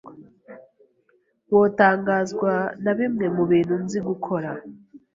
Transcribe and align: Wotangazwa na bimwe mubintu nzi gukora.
Wotangazwa 1.53 2.53
na 2.83 2.91
bimwe 2.97 3.25
mubintu 3.35 3.75
nzi 3.83 3.99
gukora. 4.07 4.49